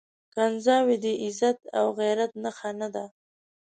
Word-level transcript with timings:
کنځاوي 0.33 0.95
د 1.03 1.05
عزت 1.23 1.59
او 1.77 1.85
غيرت 1.99 2.31
نښه 2.43 2.71
نه 2.79 2.87
ده. 2.95 3.05